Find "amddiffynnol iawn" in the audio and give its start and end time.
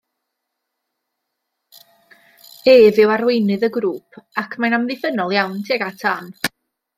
4.79-5.63